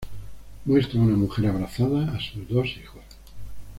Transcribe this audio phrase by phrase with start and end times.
[0.65, 3.03] Muestra una mujer abrazada a sus dos hijos.